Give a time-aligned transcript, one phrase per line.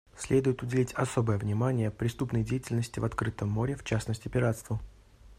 [0.17, 4.79] Следует уделить особое внимание преступной деятельности в открытом море, в частности пиратству.